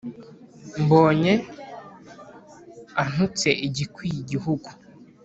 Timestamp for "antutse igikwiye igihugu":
3.01-4.69